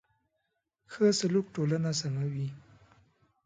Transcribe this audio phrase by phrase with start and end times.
[0.91, 2.47] ښه سلوک ټولنه سموي.